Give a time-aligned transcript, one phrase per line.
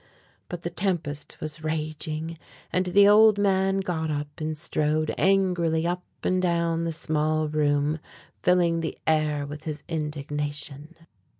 [0.49, 2.39] But the tempest was raging,
[2.73, 7.99] and the old man got up and strode angrily up and down the small room,
[8.41, 10.95] filling the air with his indignation.